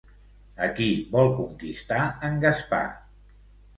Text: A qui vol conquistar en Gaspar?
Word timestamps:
A 0.67 0.69
qui 0.79 0.87
vol 1.15 1.29
conquistar 1.41 2.01
en 2.31 2.43
Gaspar? 2.47 2.85